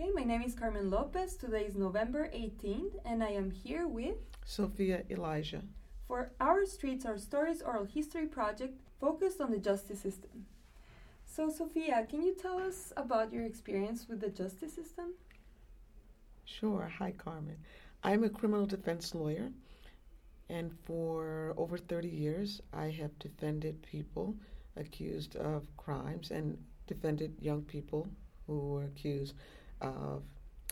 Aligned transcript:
Okay, 0.00 0.12
my 0.14 0.24
name 0.24 0.40
is 0.40 0.54
Carmen 0.54 0.88
Lopez. 0.88 1.36
Today 1.36 1.64
is 1.66 1.76
November 1.76 2.30
18th, 2.34 2.94
and 3.04 3.22
I 3.22 3.28
am 3.32 3.50
here 3.50 3.86
with 3.86 4.16
Soffiyah 4.46 5.10
Elijah 5.10 5.60
for 6.08 6.32
Our 6.40 6.64
Streets, 6.64 7.04
Our 7.04 7.18
Stories 7.18 7.60
oral 7.60 7.84
history 7.84 8.24
project 8.24 8.80
focused 8.98 9.42
on 9.42 9.50
the 9.50 9.58
justice 9.58 10.00
system. 10.00 10.46
So, 11.26 11.50
Soffiyah, 11.50 12.08
can 12.08 12.22
you 12.22 12.34
tell 12.34 12.58
us 12.58 12.94
about 12.96 13.30
your 13.30 13.44
experience 13.44 14.08
with 14.08 14.22
the 14.22 14.30
justice 14.30 14.72
system? 14.72 15.12
Sure. 16.46 16.90
Hi, 16.98 17.10
Carmen. 17.10 17.58
I'm 18.02 18.24
a 18.24 18.30
criminal 18.30 18.64
defense 18.64 19.14
lawyer, 19.14 19.50
and 20.48 20.72
for 20.86 21.52
over 21.58 21.76
30 21.76 22.08
years, 22.08 22.62
I 22.72 22.88
have 22.88 23.18
defended 23.18 23.82
people 23.82 24.34
accused 24.78 25.36
of 25.36 25.66
crimes 25.76 26.30
and 26.30 26.56
defended 26.86 27.34
young 27.38 27.60
people 27.60 28.08
who 28.46 28.60
were 28.60 28.84
accused 28.84 29.34
of 29.80 30.22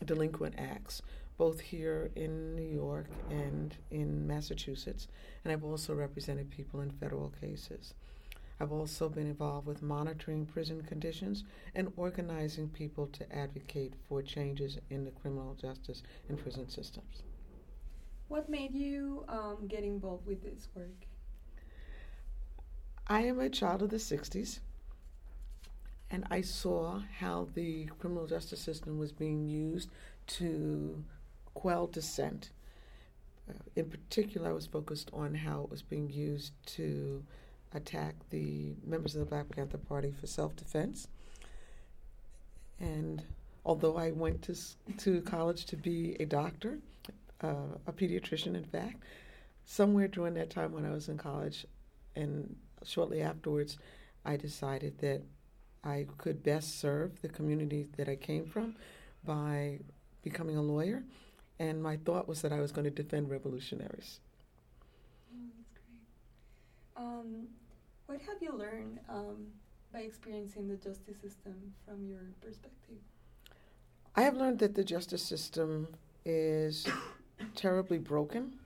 delinquent 0.05 0.55
acts, 0.59 1.03
both 1.37 1.61
here 1.61 2.11
in 2.17 2.55
New 2.55 2.69
York 2.69 3.07
and 3.31 3.77
in 3.91 4.27
Massachusetts. 4.27 5.09
And 5.45 5.53
I've 5.53 5.65
also 5.65 5.95
represented 5.95 6.51
people 6.51 6.81
in 6.81 6.91
federal 6.91 7.31
cases. 7.41 7.95
I've 8.61 8.73
also 8.73 9.09
been 9.09 9.29
involved 9.29 9.67
with 9.67 9.83
monitoring 9.83 10.45
prison 10.45 10.83
conditions 10.83 11.45
and 11.75 11.93
organizing 11.97 12.69
people 12.69 13.07
to 13.09 13.33
advocate 13.33 13.95
for 14.09 14.21
changes 14.21 14.79
in 14.91 15.05
the 15.05 15.13
criminal 15.13 15.55
justice 15.55 16.03
and 16.29 16.39
prison 16.39 16.69
systems. 16.69 17.23
What 18.27 18.49
made 18.49 18.75
you 18.75 19.25
um, 19.29 19.69
get 19.69 19.85
involved 19.85 20.27
with 20.27 20.43
this 20.43 20.69
work? 20.75 21.07
I 23.07 23.23
am 23.23 23.41
a 23.41 23.49
child 23.49 23.83
of 23.83 23.91
the 23.91 23.97
60s, 23.97 24.59
and 26.11 26.25
I 26.31 26.41
saw 26.41 27.01
how 27.19 27.49
the 27.55 27.87
criminal 27.99 28.27
justice 28.27 28.61
system 28.61 28.99
was 28.99 29.13
being 29.13 29.47
used 29.47 29.91
to 30.39 31.05
quell 31.55 31.87
dissent. 31.87 32.51
Uh, 33.49 33.55
in 33.77 33.91
particular, 33.91 34.51
I 34.51 34.53
was 34.53 34.67
focused 34.67 35.11
on 35.13 35.35
how 35.35 35.63
it 35.63 35.71
was 35.71 35.83
being 35.83 36.09
used 36.11 36.53
to 36.77 37.23
attack 37.75 38.15
the 38.31 38.75
members 38.87 39.15
of 39.15 39.21
the 39.21 39.27
Black 39.27 39.49
Panther 39.51 39.79
Party 39.79 40.13
for 40.19 40.27
self 40.27 40.57
defense. 40.57 41.09
And 42.81 43.23
although 43.65 43.97
I 43.97 44.13
went 44.13 44.43
to, 44.43 44.57
to 44.99 45.21
college 45.23 45.67
to 45.67 45.77
be 45.77 46.17
a 46.21 46.25
doctor, 46.25 46.79
uh, 47.43 47.77
a 47.87 47.93
pediatrician, 47.93 48.55
in 48.55 48.65
fact, 48.65 49.03
somewhere 49.65 50.09
during 50.09 50.35
that 50.35 50.51
time 50.51 50.73
when 50.73 50.87
I 50.87 50.91
was 50.91 51.09
in 51.09 51.19
college 51.19 51.67
and 52.17 52.57
shortly 52.85 53.21
afterwards, 53.21 53.79
I 54.25 54.37
decided 54.37 54.99
that 55.01 55.23
I 55.85 56.07
could 56.19 56.43
best 56.43 56.79
serve 56.81 57.21
the 57.23 57.29
community 57.29 57.89
that 57.97 58.09
I 58.09 58.17
came 58.17 58.47
from 58.47 58.77
by 59.25 59.81
becoming 60.23 60.57
a 60.57 60.63
lawyer. 60.63 61.05
And 61.59 61.83
my 61.83 61.97
thought 61.97 62.29
was 62.29 62.43
that 62.43 62.53
I 62.53 62.61
was 62.61 62.73
going 62.73 62.85
to 62.85 62.91
defend 62.91 63.31
revolutionaries. 63.31 64.21
Oh, 65.33 65.49
that's 65.57 65.71
great. 65.75 67.05
Um, 67.05 67.49
what 68.07 68.21
have 68.21 68.37
you 68.41 68.53
learned 68.53 69.01
um, 69.09 69.47
by 69.93 70.01
experiencing 70.01 70.69
the 70.69 70.77
justice 70.77 71.17
system 71.21 71.55
from 71.87 72.07
your 72.07 72.21
perspective? 72.41 72.99
I 74.15 74.23
have 74.23 74.37
learned 74.37 74.59
that 74.61 74.75
the 74.75 74.85
justice 74.85 75.23
system 75.23 75.89
is 76.25 76.87
terribly 77.55 77.99
broken 77.99 78.59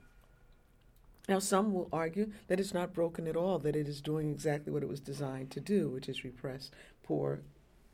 now, 1.29 1.39
some 1.39 1.73
will 1.73 1.87
argue 1.93 2.31
that 2.47 2.59
it's 2.59 2.73
not 2.73 2.93
broken 2.93 3.27
at 3.27 3.37
all, 3.37 3.57
that 3.59 3.77
it 3.77 3.87
is 3.87 4.01
doing 4.01 4.29
exactly 4.29 4.73
what 4.73 4.83
it 4.83 4.89
was 4.89 4.99
designed 4.99 5.51
to 5.51 5.61
do, 5.61 5.87
which 5.89 6.09
is 6.09 6.25
repress 6.25 6.69
poor 7.03 7.41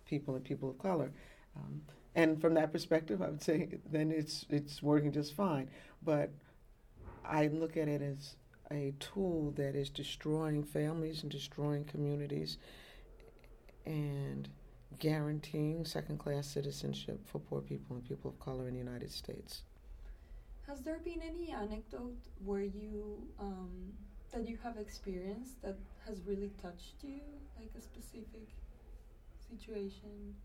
people 0.06 0.36
and 0.36 0.44
people 0.44 0.70
of 0.70 0.78
color. 0.80 1.12
Um, 1.56 1.82
and 2.16 2.42
from 2.42 2.54
that 2.56 2.72
perspective, 2.72 3.22
I 3.22 3.30
would 3.30 3.44
say 3.44 3.80
then 3.92 4.12
it's 4.12 4.46
it's 4.50 4.82
working 4.82 5.12
just 5.12 5.36
fine. 5.36 5.70
But 6.04 6.32
I 7.26 7.48
look 7.48 7.78
at 7.78 7.88
it 7.88 8.02
as 8.02 8.36
a 8.72 8.94
tool 9.00 9.52
that 9.52 9.76
is 9.76 9.90
destroying 9.90 10.64
families 10.64 11.24
and 11.24 11.32
destroying 11.32 11.86
communities 11.86 12.58
and 13.86 14.50
guaranteeing 15.00 15.86
second 15.86 16.18
class 16.18 16.48
citizenship 16.48 17.20
for 17.26 17.40
poor 17.40 17.62
people 17.62 17.96
and 17.96 18.08
people 18.08 18.32
of 18.32 18.40
color 18.40 18.68
in 18.68 18.74
the 18.74 18.80
United 18.80 19.12
States. 19.12 19.64
Has 20.68 20.82
there 20.82 21.00
been 21.04 21.22
any 21.22 21.52
anecdote 21.52 22.18
where 22.46 22.62
you 22.64 23.18
um, 23.40 23.94
that 24.32 24.48
you 24.48 24.58
have 24.64 24.78
experienced 24.78 25.62
that 25.64 25.78
has 26.08 26.22
really 26.28 26.52
touched 26.62 26.96
you, 27.02 27.22
like 27.58 27.72
a 27.78 27.82
specific 27.82 28.48
situation? 29.50 30.36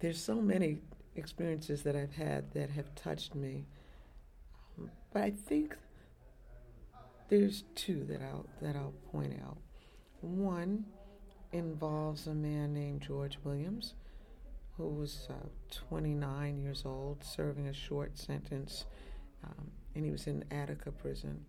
There's 0.00 0.20
so 0.20 0.36
many 0.40 0.78
experiences 1.16 1.82
that 1.82 1.96
I've 1.96 2.14
had 2.14 2.52
that 2.52 2.70
have 2.70 2.94
touched 2.94 3.34
me, 3.34 3.66
but 5.12 5.22
I 5.22 5.30
think 5.30 5.76
there's 7.28 7.64
two 7.74 8.04
that 8.04 8.20
I'll 8.20 8.46
that 8.60 8.76
I'll 8.76 8.94
point 9.10 9.34
out. 9.44 9.58
One 10.20 10.84
involves 11.52 12.26
a 12.26 12.34
man 12.34 12.74
named 12.74 13.02
George 13.02 13.38
Williams 13.44 13.94
who 14.76 14.88
was 14.88 15.28
uh, 15.30 15.34
29 15.70 16.58
years 16.58 16.82
old, 16.84 17.22
serving 17.22 17.68
a 17.68 17.72
short 17.72 18.18
sentence, 18.18 18.86
um, 19.44 19.70
and 19.94 20.04
he 20.04 20.10
was 20.10 20.26
in 20.26 20.44
Attica 20.50 20.90
prison. 20.90 21.44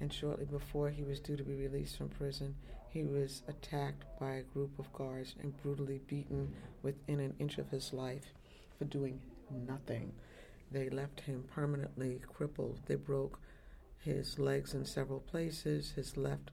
And 0.00 0.12
shortly 0.12 0.46
before 0.46 0.88
he 0.90 1.02
was 1.02 1.20
due 1.20 1.36
to 1.36 1.44
be 1.44 1.54
released 1.54 1.98
from 1.98 2.08
prison, 2.08 2.54
he 2.88 3.04
was 3.04 3.42
attacked 3.46 4.04
by 4.18 4.32
a 4.32 4.42
group 4.42 4.78
of 4.78 4.92
guards 4.92 5.34
and 5.42 5.56
brutally 5.62 6.00
beaten 6.06 6.52
within 6.82 7.20
an 7.20 7.34
inch 7.38 7.58
of 7.58 7.68
his 7.70 7.92
life 7.92 8.32
for 8.78 8.86
doing 8.86 9.20
nothing. 9.50 10.12
They 10.72 10.88
left 10.88 11.20
him 11.20 11.44
permanently 11.54 12.20
crippled. 12.26 12.80
They 12.86 12.94
broke 12.94 13.38
his 13.98 14.38
legs 14.38 14.74
in 14.74 14.84
several 14.84 15.20
places, 15.20 15.92
his 15.92 16.16
left 16.16 16.50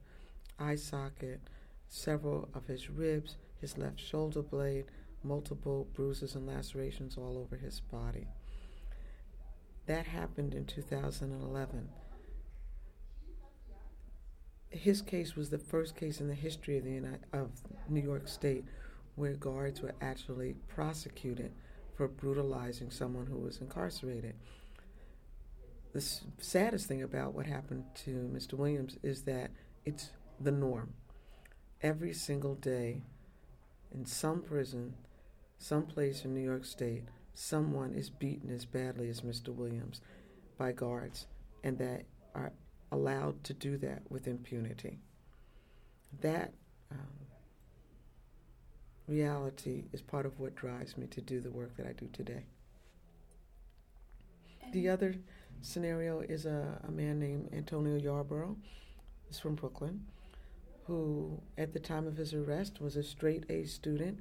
eye 0.59 0.75
socket, 0.75 1.39
several 1.87 2.49
of 2.53 2.65
his 2.67 2.89
ribs, 2.89 3.37
his 3.61 3.77
left 3.77 3.99
shoulder 3.99 4.41
blade, 4.41 4.85
multiple 5.23 5.87
bruises 5.93 6.35
and 6.35 6.45
lacerations 6.45 7.17
all 7.17 7.37
over 7.37 7.55
his 7.55 7.79
body. 7.79 8.27
That 9.85 10.05
happened 10.05 10.53
in 10.53 10.65
2011. 10.65 11.89
His 14.69 15.01
case 15.01 15.35
was 15.35 15.49
the 15.49 15.57
first 15.57 15.95
case 15.95 16.19
in 16.19 16.27
the 16.27 16.35
history 16.35 16.77
of, 16.77 16.83
the 16.83 16.91
United, 16.91 17.25
of 17.33 17.51
New 17.89 18.01
York 18.01 18.27
State 18.27 18.65
where 19.15 19.33
guards 19.33 19.81
were 19.81 19.95
actually 19.99 20.53
prosecuted 20.67 21.51
for 21.95 22.07
brutalizing 22.07 22.91
someone 22.91 23.25
who 23.25 23.37
was 23.37 23.59
incarcerated. 23.59 24.35
The 25.93 26.01
saddest 26.39 26.87
thing 26.87 27.01
about 27.01 27.33
what 27.33 27.47
happened 27.47 27.85
to 28.05 28.29
Mr. 28.31 28.53
Williams 28.53 28.97
is 29.01 29.23
that 29.23 29.49
it's 29.85 30.11
the 30.39 30.51
norm. 30.51 30.93
Every 31.81 32.13
single 32.13 32.53
day 32.53 33.01
in 33.91 34.05
some 34.05 34.43
prison, 34.43 34.93
some 35.57 35.87
place 35.87 36.23
in 36.23 36.35
New 36.35 36.41
York 36.41 36.65
State, 36.65 37.05
someone 37.33 37.95
is 37.95 38.11
beaten 38.11 38.53
as 38.53 38.65
badly 38.65 39.09
as 39.09 39.21
Mr. 39.21 39.49
Williams 39.49 40.01
by 40.57 40.71
guards, 40.71 41.25
and 41.63 41.79
that 41.79 42.03
are 42.35 42.51
allowed 42.91 43.43
to 43.43 43.53
do 43.53 43.77
that 43.77 44.01
with 44.09 44.27
impunity. 44.27 44.99
That 46.21 46.53
um, 46.91 47.27
reality 49.07 49.85
is 49.91 50.01
part 50.01 50.25
of 50.25 50.39
what 50.39 50.55
drives 50.55 50.97
me 50.97 51.07
to 51.07 51.21
do 51.21 51.39
the 51.41 51.51
work 51.51 51.75
that 51.77 51.85
I 51.85 51.93
do 51.93 52.07
today. 52.13 52.45
The 54.71 54.89
other 54.89 55.15
scenario 55.61 56.19
is 56.21 56.45
a, 56.45 56.79
a 56.87 56.91
man 56.91 57.19
named 57.19 57.49
Antonio 57.53 57.99
Yarbough. 57.99 58.55
He's 59.27 59.39
from 59.39 59.55
Brooklyn, 59.55 60.05
who 60.85 61.41
at 61.57 61.73
the 61.73 61.79
time 61.79 62.07
of 62.07 62.17
his 62.17 62.33
arrest 62.33 62.79
was 62.81 62.95
a 62.95 63.03
straight 63.03 63.45
A 63.49 63.65
student 63.65 64.19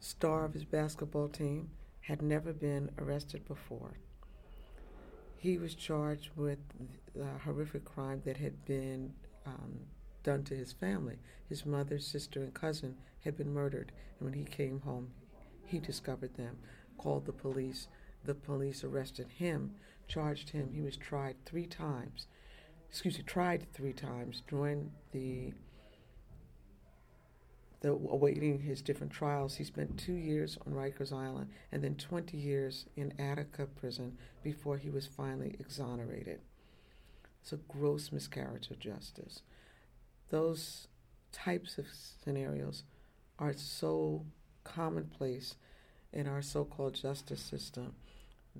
star 0.00 0.44
of 0.44 0.54
his 0.54 0.64
basketball 0.64 1.28
team, 1.28 1.70
had 2.00 2.22
never 2.22 2.52
been 2.52 2.90
arrested 2.98 3.46
before. 3.46 3.98
He 5.38 5.56
was 5.56 5.76
charged 5.76 6.30
with 6.34 6.58
the 7.14 7.28
horrific 7.44 7.84
crime 7.84 8.22
that 8.24 8.36
had 8.38 8.64
been 8.64 9.14
um, 9.46 9.78
done 10.24 10.42
to 10.44 10.56
his 10.56 10.72
family. 10.72 11.16
His 11.48 11.64
mother, 11.64 12.00
sister, 12.00 12.42
and 12.42 12.52
cousin 12.52 12.96
had 13.24 13.36
been 13.36 13.54
murdered, 13.54 13.92
and 14.18 14.28
when 14.28 14.34
he 14.38 14.44
came 14.44 14.80
home, 14.80 15.10
he 15.64 15.78
discovered 15.78 16.34
them, 16.34 16.58
called 16.96 17.24
the 17.24 17.32
police. 17.32 17.86
The 18.24 18.34
police 18.34 18.82
arrested 18.82 19.28
him, 19.28 19.74
charged 20.08 20.50
him. 20.50 20.70
He 20.72 20.80
was 20.80 20.96
tried 20.96 21.36
three 21.46 21.66
times. 21.66 22.26
Excuse 22.88 23.16
me, 23.18 23.24
tried 23.24 23.72
three 23.72 23.92
times 23.92 24.42
during 24.48 24.90
the 25.12 25.52
the, 27.80 27.90
awaiting 27.90 28.60
his 28.60 28.82
different 28.82 29.12
trials. 29.12 29.56
He 29.56 29.64
spent 29.64 29.98
two 29.98 30.14
years 30.14 30.58
on 30.66 30.72
Rikers 30.72 31.12
Island 31.12 31.50
and 31.70 31.82
then 31.82 31.94
20 31.94 32.36
years 32.36 32.86
in 32.96 33.12
Attica 33.18 33.66
prison 33.66 34.18
before 34.42 34.76
he 34.78 34.90
was 34.90 35.06
finally 35.06 35.56
exonerated. 35.60 36.40
It's 37.42 37.52
a 37.52 37.56
gross 37.56 38.10
miscarriage 38.12 38.70
of 38.70 38.78
justice. 38.78 39.42
Those 40.30 40.88
types 41.32 41.78
of 41.78 41.86
scenarios 42.22 42.82
are 43.38 43.52
so 43.52 44.26
commonplace 44.64 45.56
in 46.12 46.26
our 46.26 46.42
so-called 46.42 46.94
justice 46.94 47.40
system 47.40 47.94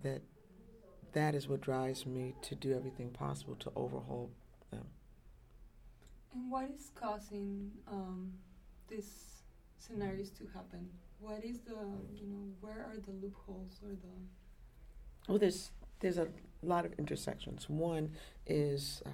that 0.02 0.22
that 1.12 1.34
is 1.34 1.48
what 1.48 1.60
drives 1.60 2.06
me 2.06 2.34
to 2.42 2.54
do 2.54 2.74
everything 2.74 3.10
possible 3.10 3.56
to 3.56 3.72
overhaul 3.74 4.30
them. 4.70 4.84
And 6.32 6.50
what 6.50 6.70
is 6.70 6.90
causing 6.94 7.70
um, 7.90 8.32
these 8.88 9.42
scenarios 9.78 10.30
to 10.30 10.44
happen? 10.54 10.88
What 11.20 11.44
is 11.44 11.60
the 11.60 11.76
you 12.14 12.26
know 12.26 12.46
where 12.60 12.86
are 12.90 12.98
the 13.04 13.12
loopholes 13.12 13.80
or 13.82 13.90
the 13.90 15.28
well 15.28 15.38
there's 15.38 15.70
there's 16.00 16.18
a 16.18 16.28
lot 16.62 16.84
of 16.84 16.92
intersections. 16.98 17.68
One 17.68 18.10
is 18.46 19.02
um, 19.06 19.12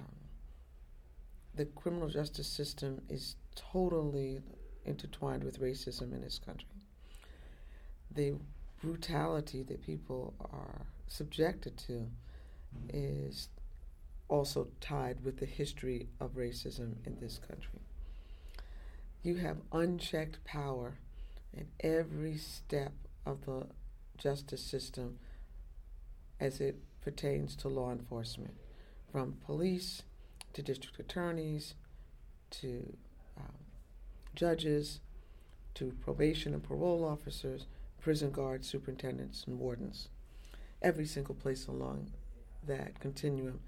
the 1.55 1.65
criminal 1.65 2.09
justice 2.09 2.47
system 2.47 3.01
is 3.09 3.35
totally 3.55 4.41
intertwined 4.85 5.43
with 5.43 5.59
racism 5.59 6.13
in 6.13 6.21
this 6.21 6.39
country. 6.39 6.67
The 8.11 8.35
brutality 8.81 9.63
that 9.63 9.81
people 9.85 10.33
are 10.51 10.85
subjected 11.07 11.77
to 11.87 12.07
is 12.89 13.49
also 14.27 14.67
tied 14.81 15.23
with 15.23 15.37
the 15.37 15.45
history 15.45 16.07
of 16.19 16.35
racism 16.35 16.95
in 17.05 17.17
this 17.19 17.39
country. 17.39 17.79
You 19.25 19.37
have 19.37 19.57
unchecked 19.71 20.43
power 20.43 20.99
in 21.51 21.65
every 21.79 22.37
step 22.37 22.93
of 23.25 23.47
the 23.47 23.65
justice 24.19 24.61
system 24.61 25.17
as 26.39 26.61
it 26.61 26.75
pertains 27.01 27.55
to 27.55 27.67
law 27.67 27.91
enforcement, 27.91 28.53
from 29.11 29.37
police 29.43 30.03
to 30.53 30.61
district 30.61 30.99
attorneys 30.99 31.73
to 32.51 32.95
um, 33.35 33.55
judges 34.35 34.99
to 35.73 35.91
probation 36.03 36.53
and 36.53 36.61
parole 36.61 37.03
officers, 37.03 37.65
prison 37.99 38.29
guards, 38.29 38.69
superintendents, 38.69 39.45
and 39.47 39.57
wardens. 39.57 40.09
Every 40.83 41.07
single 41.07 41.33
place 41.33 41.65
along 41.65 42.11
that 42.67 42.99
continuum, 42.99 43.61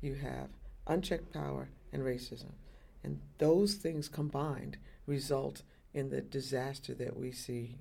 you 0.00 0.14
have 0.14 0.50
unchecked 0.86 1.32
power 1.32 1.68
and 1.92 2.04
racism. 2.04 2.52
And 3.02 3.18
those 3.38 3.74
things 3.74 4.08
combined 4.08 4.76
result 5.10 5.62
in 5.92 6.08
the 6.08 6.20
disaster 6.20 6.94
that 6.94 7.16
we 7.16 7.32
see 7.32 7.76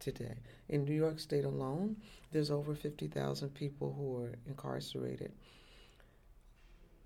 today. 0.00 0.34
In 0.68 0.84
New 0.84 0.94
York 0.94 1.20
State 1.20 1.44
alone, 1.44 1.96
there's 2.32 2.50
over 2.50 2.74
50,000 2.74 3.54
people 3.54 3.94
who 3.96 4.20
are 4.20 4.34
incarcerated. 4.46 5.32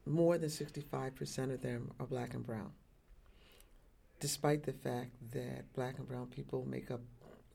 More 0.06 0.38
than 0.38 0.48
65% 0.48 1.52
of 1.52 1.60
them 1.60 1.90
are 2.00 2.06
black 2.06 2.32
and 2.32 2.46
brown, 2.46 2.70
despite 4.18 4.62
the 4.62 4.72
fact 4.72 5.10
that 5.32 5.70
black 5.74 5.98
and 5.98 6.08
brown 6.08 6.28
people 6.28 6.64
make 6.66 6.90
up 6.90 7.02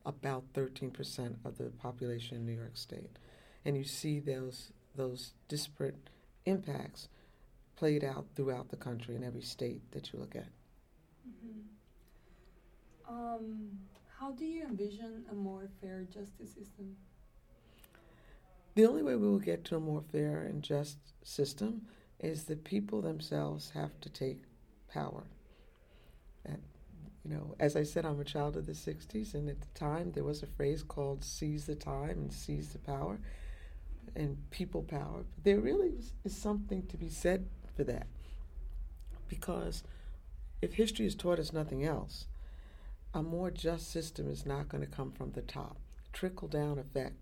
about 0.06 0.44
13% 0.54 1.36
of 1.44 1.58
the 1.58 1.72
population 1.82 2.38
in 2.38 2.46
New 2.46 2.54
York 2.54 2.76
State. 2.78 3.18
And 3.66 3.76
you 3.76 3.84
see 3.84 4.20
those, 4.20 4.72
those 4.96 5.34
disparate 5.48 6.10
impacts 6.46 7.08
played 7.76 8.04
out 8.04 8.26
throughout 8.36 8.70
the 8.70 8.76
country 8.76 9.16
in 9.16 9.24
every 9.24 9.42
state 9.42 9.82
that 9.92 10.12
you 10.12 10.20
look 10.20 10.36
at. 10.36 10.50
Mm-hmm. 11.28 11.81
Um, 13.12 13.72
how 14.20 14.32
do 14.32 14.46
you 14.46 14.64
envision 14.64 15.26
a 15.32 15.34
more 15.34 15.68
fair 15.82 16.04
justice 16.04 16.54
system? 16.54 16.96
The 18.76 18.86
only 18.86 19.04
way 19.04 19.16
we 19.16 19.28
will 19.28 19.40
get 19.40 19.66
to 19.66 19.76
a 19.76 19.80
more 19.80 20.04
fair 20.12 20.44
and 20.44 20.64
just 20.64 20.98
system 21.24 21.82
is 22.20 22.44
the 22.44 22.56
people 22.56 23.02
themselves 23.02 23.72
have 23.72 24.00
to 24.02 24.10
take 24.10 24.44
power. 24.94 25.24
And, 26.46 26.62
you 27.26 27.36
know, 27.36 27.56
as 27.60 27.76
I 27.76 27.84
said, 27.84 28.06
I'm 28.06 28.22
a 28.22 28.26
child 28.26 28.56
of 28.56 28.66
the 28.66 28.72
60s, 28.72 29.34
and 29.34 29.50
at 29.50 29.60
the 29.60 29.80
time 29.80 30.14
there 30.14 30.24
was 30.24 30.42
a 30.42 30.48
phrase 30.48 30.84
called 30.84 31.26
seize 31.26 31.66
the 31.66 31.76
time 31.76 32.12
and 32.12 32.32
seize 32.32 32.70
the 32.70 32.80
power 32.80 33.20
and 34.16 34.38
people 34.52 34.84
power. 34.84 35.26
But 35.36 35.44
there 35.44 35.60
really 35.60 35.96
is 36.24 36.38
something 36.38 36.86
to 36.88 36.98
be 36.98 37.10
said 37.10 37.48
for 37.76 37.84
that. 37.86 38.08
Because 39.28 39.84
if 40.62 40.74
history 40.74 41.06
has 41.06 41.16
taught 41.16 41.40
us 41.40 41.52
nothing 41.52 41.84
else, 41.84 42.28
a 43.14 43.22
more 43.22 43.52
just 43.52 43.92
system 43.92 44.30
is 44.30 44.46
not 44.46 44.70
going 44.70 44.84
to 44.84 44.90
come 44.90 45.12
from 45.12 45.32
the 45.32 45.42
top. 45.42 45.78
Trickle 46.14 46.48
down 46.48 46.80
effect 46.80 47.16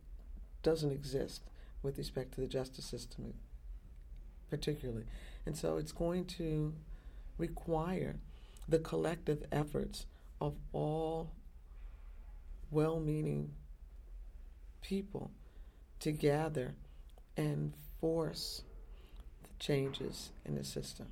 doesn't 0.62 0.92
exist 0.92 1.42
with 1.82 1.98
respect 1.98 2.34
to 2.34 2.42
the 2.42 2.48
justice 2.48 2.86
system, 2.86 3.34
particularly. 4.50 5.06
And 5.46 5.58
so 5.58 5.78
it's 5.78 5.92
going 5.92 6.26
to 6.26 6.74
require 7.38 8.18
the 8.68 8.80
collective 8.80 9.44
efforts 9.52 10.06
of 10.40 10.56
all 10.74 11.32
well 12.72 13.00
meaning 13.00 13.52
people 14.82 15.32
to 16.00 16.12
gather 16.12 16.76
and 17.36 17.74
force 18.00 18.62
the 19.44 19.50
changes 19.60 20.30
in 20.46 20.56
the 20.56 20.64
system. 20.64 21.08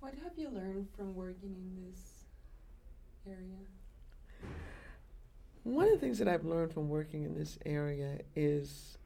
What 0.00 0.14
have 0.22 0.32
you 0.36 0.48
learned 0.48 0.88
from 0.96 1.14
working 1.14 1.54
in 1.54 1.90
this 1.90 2.13
area? 3.26 3.58
One 5.62 5.86
of 5.86 5.92
the 5.92 5.98
things 5.98 6.18
that 6.18 6.28
I've 6.28 6.44
learned 6.44 6.72
from 6.72 6.88
working 6.88 7.24
in 7.24 7.34
this 7.34 7.58
area 7.64 8.20
is 8.36 8.98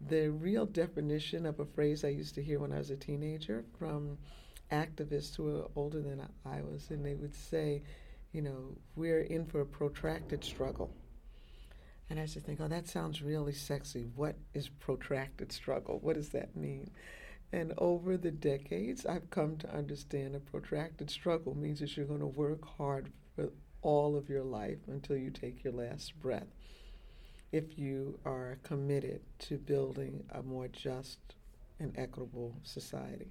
the 0.00 0.28
real 0.28 0.64
definition 0.64 1.44
of 1.44 1.58
a 1.58 1.64
phrase 1.64 2.04
I 2.04 2.08
used 2.08 2.36
to 2.36 2.42
hear 2.42 2.60
when 2.60 2.72
I 2.72 2.78
was 2.78 2.90
a 2.90 2.96
teenager 2.96 3.64
from 3.78 4.16
activists 4.70 5.34
who 5.36 5.44
were 5.44 5.66
older 5.74 6.00
than 6.00 6.20
I 6.46 6.60
was, 6.62 6.90
and 6.90 7.04
they 7.04 7.14
would 7.14 7.34
say, 7.34 7.82
you 8.32 8.42
know, 8.42 8.76
we're 8.94 9.22
in 9.22 9.46
for 9.46 9.60
a 9.60 9.66
protracted 9.66 10.44
struggle. 10.44 10.92
And 12.10 12.18
I 12.18 12.22
used 12.22 12.34
to 12.34 12.40
think, 12.40 12.60
oh, 12.60 12.68
that 12.68 12.88
sounds 12.88 13.20
really 13.20 13.52
sexy. 13.52 14.06
What 14.14 14.36
is 14.54 14.68
protracted 14.68 15.52
struggle? 15.52 15.98
What 16.00 16.14
does 16.14 16.30
that 16.30 16.56
mean? 16.56 16.90
And 17.52 17.72
over 17.78 18.16
the 18.16 18.30
decades, 18.30 19.04
I've 19.04 19.30
come 19.30 19.56
to 19.58 19.74
understand 19.74 20.36
a 20.36 20.40
protracted 20.40 21.10
struggle 21.10 21.54
means 21.56 21.80
that 21.80 21.96
you're 21.96 22.06
going 22.06 22.20
to 22.20 22.26
work 22.26 22.64
hard 22.64 23.10
for 23.38 23.50
all 23.82 24.16
of 24.16 24.28
your 24.28 24.42
life 24.42 24.78
until 24.88 25.16
you 25.16 25.30
take 25.30 25.62
your 25.62 25.72
last 25.72 26.18
breath 26.20 26.48
if 27.52 27.78
you 27.78 28.18
are 28.24 28.58
committed 28.64 29.20
to 29.38 29.56
building 29.56 30.24
a 30.32 30.42
more 30.42 30.66
just 30.68 31.18
and 31.78 31.96
equitable 31.96 32.56
society. 32.64 33.30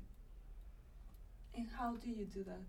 And 1.55 1.67
how 1.77 1.95
do 1.95 2.09
you 2.09 2.25
do 2.25 2.43
that? 2.45 2.61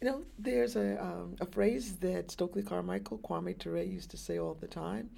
You 0.00 0.08
know, 0.08 0.22
there's 0.38 0.76
a, 0.76 1.02
um, 1.02 1.36
a 1.40 1.46
phrase 1.46 1.96
that 1.96 2.30
Stokely 2.30 2.62
Carmichael, 2.62 3.18
Kwame 3.18 3.58
Ture 3.58 3.82
used 3.82 4.10
to 4.12 4.16
say 4.16 4.38
all 4.38 4.54
the 4.54 4.68
time 4.68 5.10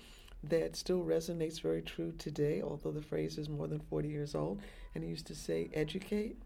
that 0.43 0.75
still 0.75 1.05
resonates 1.05 1.61
very 1.61 1.83
true 1.83 2.13
today, 2.19 2.63
although 2.63 2.91
the 2.91 3.03
phrase 3.03 3.39
is 3.39 3.49
more 3.49 3.69
than 3.69 3.79
40 3.79 4.09
years 4.09 4.35
old. 4.35 4.61
And 4.95 5.05
he 5.05 5.11
used 5.11 5.27
to 5.27 5.37
say, 5.37 5.71
educate, 5.73 6.37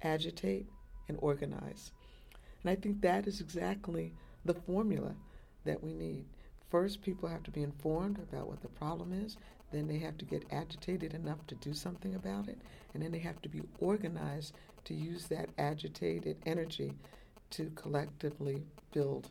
agitate, 0.00 0.68
and 1.08 1.18
organize. 1.20 1.92
And 2.62 2.70
I 2.70 2.76
think 2.76 3.00
that 3.00 3.26
is 3.26 3.40
exactly 3.40 4.12
the 4.44 4.54
formula 4.54 5.14
that 5.64 5.82
we 5.82 5.92
need. 5.92 6.24
First, 6.70 7.02
people 7.02 7.28
have 7.28 7.42
to 7.44 7.50
be 7.50 7.62
informed 7.62 8.18
about 8.18 8.48
what 8.48 8.60
the 8.60 8.68
problem 8.68 9.12
is. 9.12 9.36
Then 9.72 9.86
they 9.86 9.98
have 9.98 10.18
to 10.18 10.24
get 10.24 10.44
agitated 10.50 11.14
enough 11.14 11.46
to 11.46 11.54
do 11.56 11.72
something 11.72 12.14
about 12.14 12.48
it. 12.48 12.58
And 12.94 13.02
then 13.02 13.12
they 13.12 13.18
have 13.20 13.40
to 13.42 13.48
be 13.48 13.62
organized 13.78 14.54
to 14.84 14.94
use 14.94 15.26
that 15.28 15.50
agitated 15.58 16.36
energy 16.46 16.92
to 17.50 17.70
collectively 17.74 18.64
build 18.92 19.30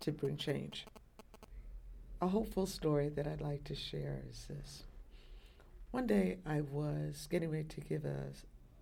to 0.00 0.12
bring 0.12 0.36
change. 0.36 0.86
A 2.20 2.28
hopeful 2.28 2.66
story 2.66 3.08
that 3.10 3.26
I'd 3.26 3.40
like 3.40 3.64
to 3.64 3.74
share 3.74 4.22
is 4.30 4.46
this. 4.48 4.84
One 5.90 6.06
day 6.06 6.38
I 6.46 6.62
was 6.62 7.26
getting 7.30 7.50
ready 7.50 7.64
to 7.64 7.80
give 7.80 8.04
a, 8.04 8.28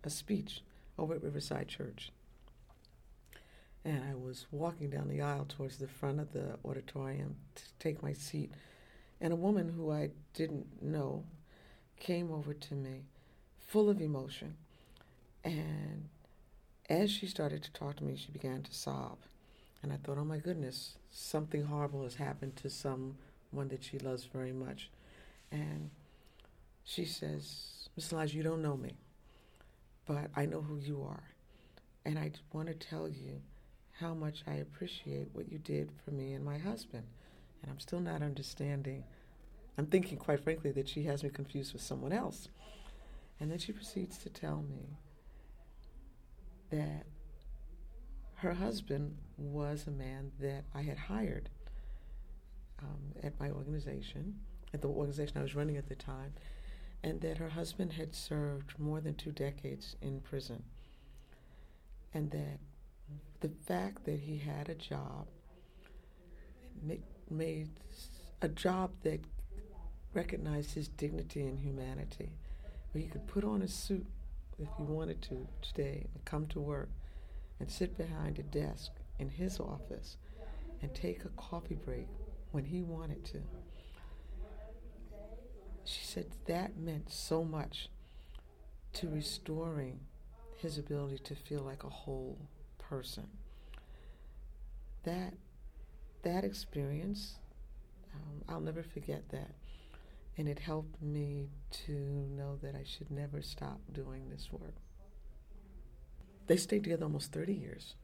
a 0.04 0.10
speech 0.10 0.62
over 0.99 1.14
at 1.14 1.22
Riverside 1.22 1.68
Church 1.68 2.12
and 3.84 4.02
I 4.10 4.14
was 4.14 4.46
walking 4.50 4.90
down 4.90 5.08
the 5.08 5.22
aisle 5.22 5.46
towards 5.49 5.78
the 5.78 5.88
front 5.88 6.20
of 6.20 6.32
the 6.32 6.58
auditorium 6.64 7.37
to 7.54 7.62
take 7.78 8.02
my 8.02 8.12
seat, 8.12 8.52
and 9.20 9.32
a 9.32 9.37
woman 9.37 9.68
who 9.70 9.90
I 9.90 10.10
didn't 10.34 10.82
know 10.82 11.25
came 11.99 12.30
over 12.32 12.54
to 12.54 12.75
me, 12.75 13.04
full 13.58 13.88
of 13.88 14.00
emotion, 14.00 14.56
and 15.44 16.08
as 16.90 17.10
she 17.10 17.26
started 17.26 17.62
to 17.62 17.72
talk 17.72 17.96
to 17.96 18.04
me, 18.04 18.16
she 18.16 18.32
began 18.32 18.62
to 18.62 18.75
sob. 18.75 19.18
And 19.82 19.92
I 19.92 19.96
thought, 19.96 20.18
oh 20.18 20.25
my 20.25 20.38
goodness, 20.38 20.96
something 21.10 21.64
horrible 21.64 22.02
has 22.02 22.16
happened 22.16 22.56
to 22.56 22.68
someone 22.68 23.14
that 23.68 23.84
she 23.84 23.99
loves 23.99 24.25
very 24.25 24.52
much. 24.52 24.90
And 25.50 25.90
she 26.84 27.04
says, 27.04 27.88
Miss 27.96 28.12
Elijah, 28.12 28.37
you 28.37 28.42
don't 28.42 28.60
know 28.60 28.76
me, 28.76 28.94
but 30.04 30.30
I 30.37 30.46
know 30.46 30.60
who 30.60 30.76
you 30.76 31.06
are. 31.08 31.22
And 32.04 32.18
I 32.18 32.32
want 32.52 32.68
to 32.68 32.75
tell 32.75 33.08
you 33.08 33.40
how 34.00 34.14
much 34.14 34.42
I 34.47 34.54
appreciate 34.54 35.28
what 35.33 35.50
you 35.50 35.59
did 35.59 35.90
for 36.04 36.11
me 36.11 36.33
and 36.33 36.45
my 36.45 36.59
husband. 36.59 37.04
And 37.62 37.71
I'm 37.71 37.80
still 37.80 38.00
not 38.00 38.23
understanding. 38.23 39.04
I'm 39.76 39.87
thinking, 39.87 40.19
quite 40.19 40.42
frankly, 40.42 40.73
that 40.73 40.88
she 40.88 41.04
has 41.04 41.23
me 41.23 41.30
confused 41.30 41.73
with 41.73 41.83
someone 41.83 42.12
else. 42.12 42.49
And 43.38 43.50
then 43.50 43.59
she 43.59 43.73
proceeds 43.73 44.19
to 44.19 44.30
tell 44.30 44.62
me 44.69 44.99
that 46.71 47.04
her 48.37 48.54
husband 48.54 49.16
was 49.37 49.87
a 49.87 49.90
man 49.90 50.33
that 50.40 50.64
I 50.75 50.83
had 50.83 50.97
hired 50.97 51.50
um, 52.83 53.12
at 53.23 53.38
my 53.38 53.50
organization, 53.50 54.40
at 54.73 54.80
the 54.80 54.88
organization 54.88 55.37
I 55.38 55.42
was 55.42 55.54
running 55.54 55.76
at 55.76 55.88
the 55.88 55.95
time, 55.95 56.33
and 57.02 57.21
that 57.21 57.38
her 57.38 57.50
husband 57.50 57.95
had 57.95 58.14
served 58.14 58.78
more 58.78 59.00
than 59.00 59.14
two 59.14 59.33
decades 59.33 59.97
in 60.00 60.21
prison. 60.21 60.62
And 62.14 62.30
that 62.30 62.59
the 63.40 63.50
fact 63.66 64.04
that 64.04 64.20
he 64.20 64.38
had 64.38 64.68
a 64.68 64.74
job 64.74 65.26
made 67.30 67.68
a 68.42 68.48
job 68.48 68.90
that 69.02 69.20
recognized 70.14 70.74
his 70.74 70.88
dignity 70.88 71.42
and 71.42 71.58
humanity, 71.58 72.30
where 72.92 73.02
he 73.02 73.08
could 73.08 73.26
put 73.26 73.44
on 73.44 73.62
a 73.62 73.68
suit 73.68 74.06
if 74.58 74.68
he 74.76 74.82
wanted 74.82 75.22
to 75.22 75.46
today 75.62 76.06
and 76.14 76.24
come 76.24 76.46
to 76.46 76.60
work 76.60 76.90
and 77.58 77.70
sit 77.70 77.96
behind 77.96 78.38
a 78.38 78.42
desk 78.42 78.90
in 79.18 79.28
his 79.28 79.60
office 79.60 80.16
and 80.82 80.94
take 80.94 81.24
a 81.24 81.28
coffee 81.30 81.76
break 81.76 82.08
when 82.52 82.64
he 82.64 82.82
wanted 82.82 83.24
to. 83.24 83.38
She 85.84 86.04
said 86.04 86.26
that 86.46 86.76
meant 86.76 87.10
so 87.10 87.44
much 87.44 87.88
to 88.94 89.08
restoring 89.08 90.00
his 90.56 90.78
ability 90.78 91.18
to 91.18 91.34
feel 91.34 91.60
like 91.60 91.84
a 91.84 91.88
whole 91.88 92.38
person. 92.90 93.28
That 95.04 95.35
that 96.23 96.44
experience, 96.44 97.37
um, 98.14 98.42
I'll 98.49 98.61
never 98.61 98.82
forget 98.82 99.23
that, 99.30 99.52
and 100.37 100.47
it 100.49 100.59
helped 100.59 101.00
me 101.00 101.49
to 101.87 101.92
know 101.92 102.59
that 102.62 102.75
I 102.75 102.85
should 102.85 103.11
never 103.11 103.40
stop 103.40 103.80
doing 103.94 104.28
this 104.28 104.49
work. 104.52 104.75
They 106.47 106.56
stayed 106.56 106.82
together 106.82 107.04
almost 107.04 107.32
30 107.32 107.54
years 107.54 107.94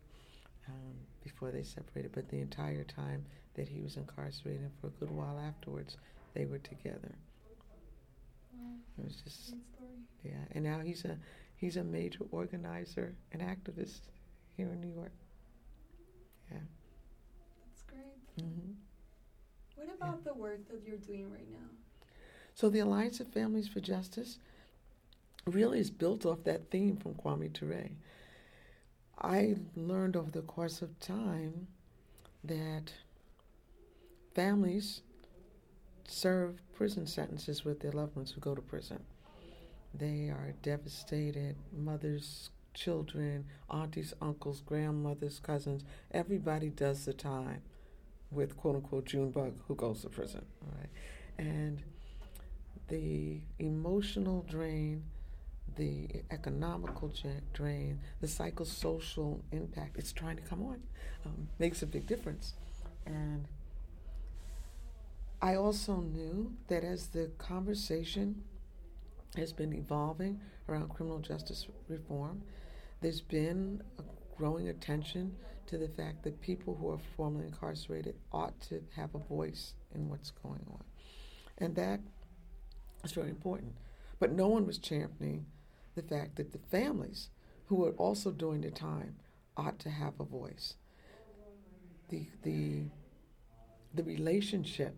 um, 0.69 0.95
before 1.23 1.51
they 1.51 1.65
separated, 1.65 2.13
but 2.13 2.29
the 2.29 2.41
entire 2.41 2.85
time 2.85 3.27
that 3.55 3.69
he 3.69 3.83
was 3.83 3.97
incarcerated, 3.97 4.63
and 4.63 4.73
for 4.81 4.87
a 4.87 4.91
good 4.91 5.11
while 5.11 5.39
afterwards, 5.39 5.97
they 6.33 6.47
were 6.47 6.59
together. 6.59 7.17
It 8.99 9.05
was 9.05 9.17
just 9.17 9.55
yeah, 10.25 10.45
and 10.53 10.65
now 10.65 10.81
he's 10.81 11.05
a 11.05 11.19
he's 11.57 11.77
a 11.77 11.85
major 11.85 12.25
organizer 12.31 13.15
and 13.33 13.43
activist 13.43 14.01
here 14.57 14.69
in 14.73 14.81
New 14.81 14.95
York. 14.95 15.13
Yeah. 16.51 16.59
That's 17.65 17.83
great. 17.83 18.45
Mm-hmm. 18.45 18.73
What 19.77 19.89
about 19.95 20.21
yeah. 20.25 20.33
the 20.33 20.39
work 20.39 20.69
that 20.69 20.83
you're 20.87 20.99
doing 20.99 21.31
right 21.31 21.51
now? 21.51 21.69
So 22.55 22.71
the 22.71 22.79
Alliance 22.79 23.21
of 23.21 23.29
Families 23.29 23.69
for 23.69 23.81
Justice 23.81 24.39
really 25.47 25.79
is 25.79 25.91
built 25.91 26.25
off 26.25 26.45
that 26.45 26.71
theme 26.71 26.97
from 26.97 27.15
Kwame 27.15 27.53
Ture. 27.53 27.91
I 29.21 29.57
learned 29.75 30.17
over 30.17 30.31
the 30.31 30.43
course 30.43 30.83
of 30.83 30.99
time 30.99 31.69
that 32.45 32.93
families 34.35 35.03
serve 36.07 36.61
prison 36.75 37.07
sentences 37.07 37.65
with 37.65 37.81
their 37.81 37.93
loved 37.93 38.17
ones 38.17 38.31
who 38.31 38.41
go 38.41 38.55
to 38.55 38.63
prison. 38.63 39.03
They 39.95 40.29
are 40.29 40.53
devastated, 40.63 41.57
mothers, 41.73 42.51
children, 42.77 43.47
aunties, 43.71 44.15
uncles, 44.21 44.61
grandmothers, 44.61 45.41
cousins. 45.41 45.83
Everybody 46.13 46.69
does 46.69 47.05
the 47.07 47.13
time 47.13 47.63
with 48.31 48.57
quote 48.57 48.77
unquote 48.77 49.07
Junebug 49.07 49.55
who 49.67 49.75
goes 49.75 50.03
to 50.03 50.09
prison. 50.09 50.45
And 51.39 51.83
the 52.89 53.41
emotional 53.59 54.45
drain, 54.49 55.03
the 55.77 56.09
economical 56.31 57.13
drain, 57.53 58.01
the 58.21 58.27
psychosocial 58.27 59.41
impact, 59.53 59.99
it's 59.99 60.13
trying 60.13 60.37
to 60.37 60.43
come 60.43 60.63
on, 60.63 60.83
um, 61.25 61.49
makes 61.59 61.83
a 61.83 61.87
big 61.87 62.07
difference. 62.07 62.55
And 63.05 63.47
I 65.43 65.57
also 65.57 65.97
knew 65.97 66.53
that 66.69 66.85
as 66.85 67.09
the 67.09 67.31
conversation 67.39 68.43
has 69.37 69.53
been 69.53 69.73
evolving 69.75 70.41
around 70.69 70.89
criminal 70.89 71.19
justice 71.19 71.67
reform, 71.89 72.43
there's 73.01 73.21
been 73.21 73.83
a 73.99 74.03
growing 74.37 74.69
attention 74.69 75.35
to 75.67 75.79
the 75.79 75.89
fact 75.89 76.23
that 76.23 76.41
people 76.41 76.75
who 76.75 76.91
are 76.91 76.99
formerly 77.17 77.47
incarcerated 77.47 78.17
ought 78.33 78.59
to 78.61 78.83
have 78.95 79.15
a 79.15 79.19
voice 79.19 79.75
in 79.95 80.09
what's 80.09 80.31
going 80.31 80.65
on. 80.71 80.85
And 81.59 81.75
that 81.77 82.01
is 83.05 83.13
very 83.13 83.31
important. 83.31 83.73
But 84.19 84.33
no 84.33 84.49
one 84.49 84.67
was 84.67 84.79
championing 84.79 85.47
the 85.95 86.03
fact 86.03 86.37
that 86.37 86.53
the 86.53 86.59
families 86.71 87.31
who 87.67 87.85
are 87.85 87.93
also 87.93 88.31
doing 88.31 88.61
the 88.61 88.71
time 88.71 89.17
ought 89.57 89.79
to 89.81 89.91
have 89.91 90.15
a 90.21 90.25
voice. 90.25 90.75
The, 92.09 92.27
the, 92.43 92.85
the 93.95 94.05
relationship 94.05 94.95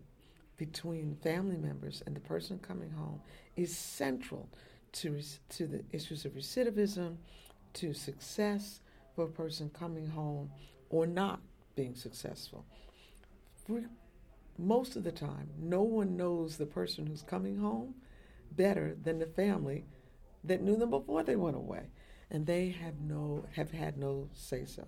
between 0.57 1.17
family 1.23 1.57
members 1.57 2.03
and 2.05 2.15
the 2.15 2.21
person 2.21 2.59
coming 2.59 2.91
home 2.91 3.21
is 3.57 3.75
central 3.77 4.49
to, 4.93 5.21
to 5.51 5.67
the 5.67 5.85
issues 5.93 6.25
of 6.25 6.33
recidivism, 6.33 7.17
to 7.75 7.93
success 7.93 8.81
for 9.15 9.25
a 9.25 9.29
person 9.29 9.71
coming 9.71 10.09
home 10.09 10.51
or 10.91 11.07
not 11.07 11.41
being 11.75 11.95
successful. 11.95 12.65
Most 14.57 14.97
of 14.97 15.05
the 15.05 15.13
time, 15.13 15.51
no 15.59 15.83
one 15.83 16.17
knows 16.17 16.57
the 16.57 16.67
person 16.67 17.07
who's 17.07 17.23
coming 17.23 17.59
home 17.59 17.95
better 18.53 18.97
than 19.03 19.19
the 19.19 19.27
family 19.27 19.85
that 20.45 20.63
knew 20.63 20.77
them 20.77 20.91
before 20.91 21.23
they 21.23 21.37
went 21.37 21.57
away, 21.57 21.91
and 22.31 22.47
they 22.47 22.71
have 22.71 23.01
no 23.01 23.45
have 23.55 23.71
had 23.71 23.99
no 23.99 24.29
say 24.33 24.65
so. 24.65 24.87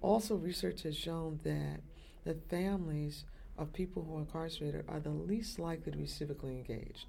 Also, 0.00 0.34
research 0.36 0.82
has 0.82 0.96
shown 0.96 1.38
that 1.44 1.80
the 2.24 2.34
families 2.48 3.24
of 3.58 3.72
people 3.72 4.02
who 4.02 4.16
are 4.16 4.20
incarcerated 4.20 4.84
are 4.88 5.00
the 5.00 5.10
least 5.10 5.58
likely 5.58 5.92
to 5.92 5.98
be 5.98 6.04
civically 6.04 6.52
engaged, 6.52 7.06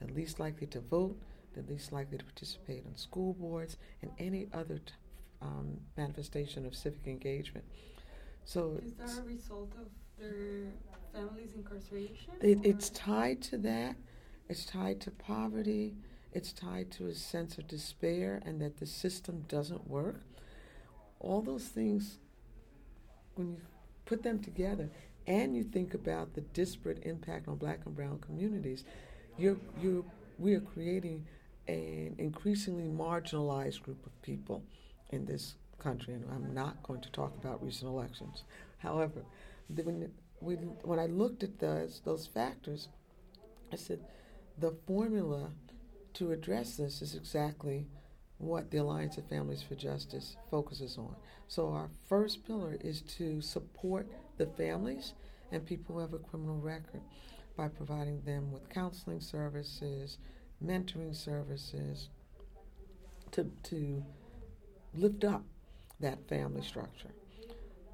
the 0.00 0.12
least 0.12 0.38
likely 0.40 0.66
to 0.68 0.80
vote, 0.80 1.18
the 1.54 1.62
least 1.62 1.92
likely 1.92 2.18
to 2.18 2.24
participate 2.24 2.84
on 2.86 2.96
school 2.96 3.34
boards 3.34 3.76
and 4.00 4.10
any 4.18 4.48
other 4.52 4.78
t- 4.78 4.92
um, 5.40 5.78
manifestation 5.96 6.66
of 6.66 6.74
civic 6.74 7.06
engagement. 7.06 7.64
So, 8.44 8.80
is 8.84 8.94
that 8.94 9.22
a 9.22 9.26
result 9.26 9.72
of 9.80 9.88
their 10.18 10.72
family's 11.12 11.54
incarceration? 11.54 12.32
It, 12.40 12.58
it's 12.62 12.90
tied 12.90 13.42
to 13.42 13.58
that. 13.58 13.96
It's 14.48 14.64
tied 14.64 15.00
to 15.02 15.10
poverty. 15.10 15.94
It's 16.32 16.52
tied 16.52 16.90
to 16.92 17.06
a 17.06 17.14
sense 17.14 17.58
of 17.58 17.68
despair 17.68 18.40
and 18.44 18.60
that 18.60 18.78
the 18.78 18.86
system 18.86 19.44
doesn't 19.48 19.88
work. 19.88 20.22
All 21.20 21.42
those 21.42 21.64
things, 21.64 22.18
when 23.34 23.52
you 23.52 23.60
put 24.06 24.22
them 24.22 24.40
together, 24.40 24.90
and 25.26 25.56
you 25.56 25.62
think 25.62 25.94
about 25.94 26.34
the 26.34 26.40
disparate 26.40 27.04
impact 27.04 27.48
on 27.48 27.56
black 27.56 27.80
and 27.86 27.94
brown 27.94 28.18
communities, 28.18 28.84
you're, 29.38 29.56
you're, 29.80 30.04
we 30.38 30.54
are 30.54 30.60
creating 30.60 31.24
an 31.68 32.14
increasingly 32.18 32.88
marginalized 32.88 33.82
group 33.82 34.04
of 34.06 34.22
people 34.22 34.62
in 35.10 35.24
this 35.26 35.54
country. 35.78 36.14
And 36.14 36.24
I'm 36.30 36.54
not 36.54 36.82
going 36.82 37.00
to 37.00 37.10
talk 37.10 37.34
about 37.36 37.62
recent 37.62 37.90
elections. 37.90 38.44
However, 38.78 39.22
when, 39.68 40.10
when, 40.40 40.58
when 40.82 40.98
I 40.98 41.06
looked 41.06 41.42
at 41.42 41.58
those, 41.58 42.00
those 42.04 42.26
factors, 42.26 42.88
I 43.72 43.76
said 43.76 44.00
the 44.58 44.74
formula 44.86 45.50
to 46.14 46.32
address 46.32 46.76
this 46.76 47.00
is 47.00 47.14
exactly 47.14 47.86
what 48.38 48.70
the 48.70 48.78
Alliance 48.78 49.16
of 49.18 49.28
Families 49.28 49.62
for 49.62 49.76
Justice 49.76 50.36
focuses 50.50 50.98
on. 50.98 51.14
So, 51.46 51.68
our 51.68 51.90
first 52.08 52.44
pillar 52.44 52.76
is 52.80 53.02
to 53.02 53.40
support 53.40 54.08
the 54.36 54.46
families 54.46 55.12
and 55.52 55.64
people 55.64 55.94
who 55.94 56.00
have 56.00 56.12
a 56.12 56.18
criminal 56.18 56.58
record 56.58 57.02
by 57.56 57.68
providing 57.68 58.20
them 58.22 58.50
with 58.50 58.68
counseling 58.68 59.20
services, 59.20 60.18
mentoring 60.64 61.14
services, 61.14 62.08
to, 63.32 63.50
to 63.64 64.04
lift 64.94 65.24
up 65.24 65.42
that 66.00 66.28
family 66.28 66.62
structure. 66.62 67.10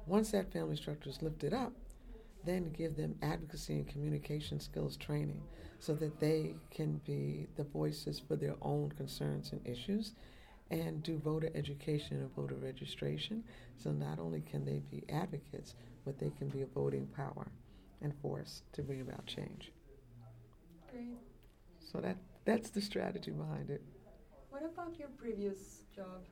Once 0.05 0.31
that 0.31 0.51
family 0.51 0.75
structure 0.75 1.09
is 1.09 1.21
lifted 1.21 1.53
up, 1.53 1.73
then 2.45 2.71
give 2.71 2.95
them 2.95 3.15
advocacy 3.21 3.75
and 3.75 3.87
communication 3.87 4.59
skills 4.59 4.97
training 4.97 5.41
so 5.79 5.93
that 5.93 6.19
they 6.19 6.55
can 6.71 6.99
be 7.05 7.47
the 7.55 7.63
voices 7.63 8.19
for 8.19 8.35
their 8.35 8.55
own 8.61 8.91
concerns 8.91 9.51
and 9.51 9.65
issues 9.65 10.13
and 10.71 11.01
do 11.03 11.17
voter 11.17 11.49
education 11.55 12.17
and 12.17 12.33
voter 12.35 12.55
registration. 12.55 13.43
So 13.77 13.91
not 13.91 14.19
only 14.19 14.41
can 14.41 14.65
they 14.65 14.81
be 14.91 15.03
advocates, 15.09 15.75
but 16.05 16.19
they 16.19 16.31
can 16.37 16.49
be 16.49 16.61
a 16.61 16.67
voting 16.67 17.07
power 17.15 17.47
and 18.01 18.13
force 18.21 18.63
to 18.73 18.81
bring 18.81 19.01
about 19.01 19.25
change. 19.25 19.71
Great. 20.91 21.17
So 21.79 21.99
that 21.99 22.17
that's 22.45 22.69
the 22.69 22.81
strategy 22.81 23.31
behind 23.31 23.69
it. 23.69 23.81
What 24.49 24.63
about 24.63 24.97
your 24.97 25.09
previous 25.09 25.83
job? 25.95 26.23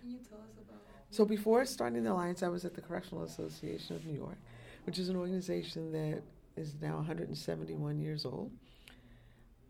Can 0.00 0.10
you 0.10 0.18
tell 0.18 0.38
us 0.38 0.56
about? 0.56 0.80
So 1.10 1.24
before 1.24 1.64
starting 1.64 2.02
the 2.02 2.12
alliance, 2.12 2.42
I 2.42 2.48
was 2.48 2.64
at 2.64 2.74
the 2.74 2.80
Correctional 2.80 3.24
Association 3.24 3.96
of 3.96 4.04
New 4.04 4.14
York, 4.14 4.38
which 4.84 4.98
is 4.98 5.08
an 5.08 5.16
organization 5.16 5.92
that 5.92 6.22
is 6.56 6.74
now 6.80 6.96
171 6.96 7.98
years 7.98 8.24
old. 8.24 8.50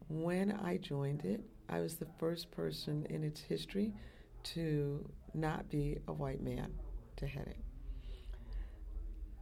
When 0.08 0.52
I 0.52 0.76
joined 0.76 1.24
it, 1.24 1.40
I 1.68 1.80
was 1.80 1.96
the 1.96 2.06
first 2.18 2.50
person 2.50 3.06
in 3.10 3.24
its 3.24 3.40
history 3.40 3.92
to 4.54 5.08
not 5.34 5.68
be 5.68 5.98
a 6.06 6.12
white 6.12 6.42
man 6.42 6.72
to 7.16 7.26
head 7.26 7.48
it. 7.48 7.58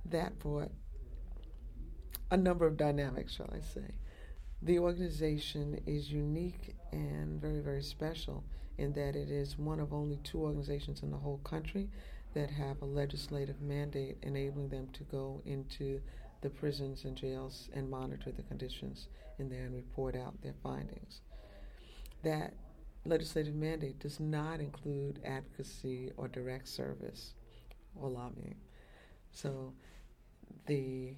That 0.06 0.38
brought 0.38 0.70
a 2.30 2.36
number 2.36 2.66
of 2.66 2.76
dynamics, 2.76 3.34
shall 3.34 3.50
I 3.52 3.60
say. 3.60 3.94
The 4.64 4.78
organization 4.78 5.78
is 5.86 6.10
unique 6.10 6.74
and 6.90 7.38
very, 7.38 7.60
very 7.60 7.82
special 7.82 8.42
in 8.78 8.94
that 8.94 9.14
it 9.14 9.30
is 9.30 9.58
one 9.58 9.78
of 9.78 9.92
only 9.92 10.18
two 10.24 10.40
organizations 10.40 11.02
in 11.02 11.10
the 11.10 11.18
whole 11.18 11.38
country 11.44 11.90
that 12.32 12.48
have 12.48 12.80
a 12.80 12.86
legislative 12.86 13.60
mandate 13.60 14.16
enabling 14.22 14.70
them 14.70 14.88
to 14.94 15.04
go 15.04 15.42
into 15.44 16.00
the 16.40 16.48
prisons 16.48 17.04
and 17.04 17.14
jails 17.14 17.68
and 17.74 17.90
monitor 17.90 18.32
the 18.32 18.42
conditions 18.42 19.08
in 19.38 19.50
there 19.50 19.66
and 19.66 19.74
report 19.74 20.16
out 20.16 20.40
their 20.40 20.54
findings. 20.62 21.20
That 22.22 22.54
legislative 23.04 23.54
mandate 23.54 23.98
does 23.98 24.18
not 24.18 24.60
include 24.60 25.20
advocacy 25.26 26.10
or 26.16 26.26
direct 26.26 26.68
service 26.68 27.34
or 27.94 28.08
lobbying. 28.08 28.56
So 29.30 29.74
the 30.66 31.16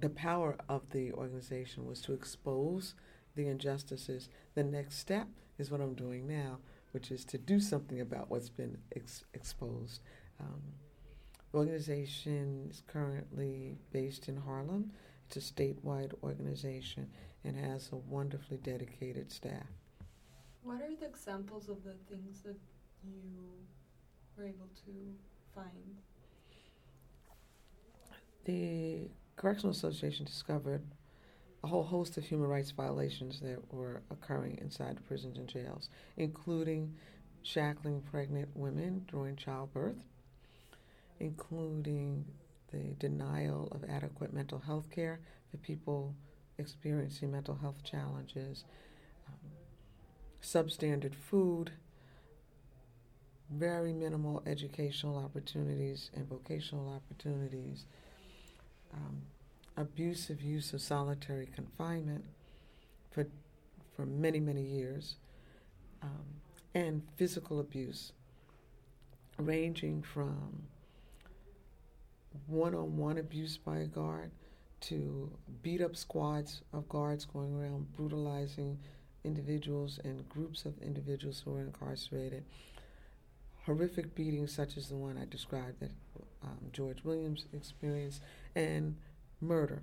the 0.00 0.08
power 0.10 0.56
of 0.68 0.90
the 0.90 1.12
organization 1.12 1.86
was 1.86 2.00
to 2.02 2.12
expose 2.12 2.94
the 3.34 3.48
injustices. 3.48 4.28
The 4.54 4.64
next 4.64 4.98
step 4.98 5.28
is 5.58 5.70
what 5.70 5.80
I'm 5.80 5.94
doing 5.94 6.26
now, 6.26 6.58
which 6.92 7.10
is 7.10 7.24
to 7.26 7.38
do 7.38 7.60
something 7.60 8.00
about 8.00 8.30
what's 8.30 8.48
been 8.48 8.78
ex- 8.96 9.24
exposed. 9.34 10.00
Um, 10.40 10.62
the 11.52 11.58
organization 11.58 12.68
is 12.70 12.82
currently 12.86 13.78
based 13.92 14.28
in 14.28 14.36
Harlem. 14.36 14.92
It's 15.26 15.36
a 15.36 15.52
statewide 15.52 16.12
organization 16.22 17.08
and 17.44 17.56
has 17.56 17.90
a 17.92 17.96
wonderfully 17.96 18.58
dedicated 18.58 19.30
staff. 19.30 19.66
What 20.62 20.82
are 20.82 20.94
the 20.98 21.06
examples 21.06 21.68
of 21.68 21.82
the 21.84 21.94
things 22.08 22.42
that 22.42 22.56
you 23.02 23.20
were 24.36 24.44
able 24.44 24.68
to 24.84 24.92
find? 25.54 26.00
The 28.44 29.08
Correctional 29.40 29.70
Association 29.70 30.26
discovered 30.26 30.82
a 31.64 31.66
whole 31.66 31.82
host 31.82 32.18
of 32.18 32.24
human 32.24 32.46
rights 32.46 32.72
violations 32.72 33.40
that 33.40 33.72
were 33.72 34.02
occurring 34.10 34.58
inside 34.60 34.98
the 34.98 35.02
prisons 35.02 35.38
and 35.38 35.48
jails, 35.48 35.88
including 36.18 36.94
shackling 37.42 38.02
pregnant 38.02 38.50
women 38.54 39.02
during 39.10 39.36
childbirth, 39.36 39.96
including 41.20 42.26
the 42.70 42.94
denial 42.98 43.68
of 43.72 43.82
adequate 43.88 44.34
mental 44.34 44.58
health 44.58 44.90
care 44.90 45.20
for 45.50 45.56
people 45.56 46.14
experiencing 46.58 47.32
mental 47.32 47.54
health 47.54 47.82
challenges, 47.82 48.64
um, 49.26 49.50
substandard 50.42 51.14
food, 51.14 51.72
very 53.50 53.94
minimal 53.94 54.42
educational 54.44 55.16
opportunities 55.16 56.10
and 56.14 56.28
vocational 56.28 56.92
opportunities, 56.94 57.86
um, 58.92 59.22
abusive 59.76 60.42
use 60.42 60.72
of 60.72 60.80
solitary 60.80 61.48
confinement 61.54 62.24
for, 63.10 63.26
for 63.94 64.06
many, 64.06 64.40
many 64.40 64.62
years, 64.62 65.16
um, 66.02 66.24
and 66.74 67.02
physical 67.16 67.60
abuse, 67.60 68.12
ranging 69.38 70.02
from 70.02 70.62
one 72.46 72.74
on 72.74 72.96
one 72.96 73.18
abuse 73.18 73.56
by 73.56 73.78
a 73.78 73.86
guard 73.86 74.30
to 74.80 75.30
beat 75.62 75.80
up 75.82 75.96
squads 75.96 76.62
of 76.72 76.88
guards 76.88 77.24
going 77.24 77.54
around 77.54 77.92
brutalizing 77.96 78.78
individuals 79.24 80.00
and 80.04 80.26
groups 80.28 80.64
of 80.64 80.80
individuals 80.80 81.42
who 81.44 81.54
are 81.54 81.60
incarcerated. 81.60 82.44
Horrific 83.66 84.14
beatings, 84.14 84.52
such 84.52 84.76
as 84.76 84.88
the 84.88 84.96
one 84.96 85.18
I 85.18 85.26
described 85.26 85.80
that 85.80 85.90
um, 86.42 86.58
George 86.72 87.04
Williams 87.04 87.44
experienced, 87.52 88.22
and 88.54 88.96
murder. 89.40 89.82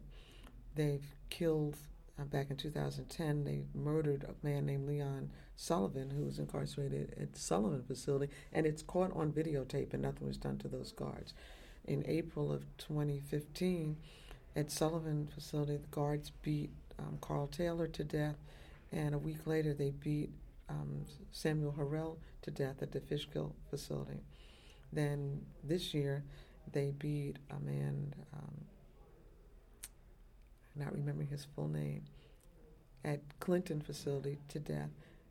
They've 0.75 1.05
killed, 1.29 1.77
uh, 2.19 2.25
back 2.25 2.49
in 2.49 2.57
2010, 2.57 3.43
they 3.43 3.63
murdered 3.73 4.23
a 4.23 4.45
man 4.45 4.65
named 4.65 4.87
Leon 4.87 5.31
Sullivan, 5.55 6.11
who 6.11 6.23
was 6.23 6.39
incarcerated 6.39 7.15
at 7.19 7.33
the 7.33 7.39
Sullivan 7.39 7.83
facility, 7.83 8.31
and 8.53 8.65
it's 8.65 8.83
caught 8.83 9.15
on 9.15 9.31
videotape, 9.31 9.93
and 9.93 10.03
nothing 10.03 10.27
was 10.27 10.37
done 10.37 10.57
to 10.59 10.67
those 10.67 10.91
guards. 10.91 11.33
In 11.85 12.03
April 12.05 12.51
of 12.51 12.65
2015, 12.77 13.97
at 14.55 14.71
Sullivan 14.71 15.27
facility, 15.33 15.77
the 15.77 15.87
guards 15.87 16.31
beat 16.41 16.71
um, 16.99 17.17
Carl 17.21 17.47
Taylor 17.47 17.87
to 17.87 18.03
death, 18.03 18.37
and 18.91 19.13
a 19.13 19.19
week 19.19 19.45
later, 19.45 19.73
they 19.73 19.91
beat 19.91 20.31
um, 20.69 21.05
Samuel 21.31 21.75
Harrell 21.77 22.17
to 22.41 22.51
death 22.51 22.81
at 22.81 22.91
the 22.91 22.99
Fishkill 22.99 23.55
facility. 23.69 24.21
Then 24.91 25.45
this 25.63 25.93
year, 25.93 26.23
they 26.71 26.91
beat 26.97 27.37
a 27.49 27.59
man, 27.59 28.13
um, 28.33 28.65
not 30.75 30.93
remembering 30.93 31.27
his 31.27 31.47
full 31.55 31.67
name, 31.67 32.03
at 33.03 33.21
Clinton 33.39 33.81
facility 33.81 34.37
to 34.49 34.59
death. 34.59 34.89